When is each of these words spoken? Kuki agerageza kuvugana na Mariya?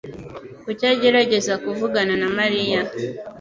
Kuki 0.63 0.83
agerageza 0.93 1.53
kuvugana 1.63 2.13
na 2.21 2.27
Mariya? 2.37 2.81